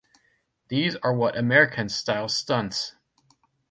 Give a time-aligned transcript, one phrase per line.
[0.69, 2.95] These are what Americans style stunts.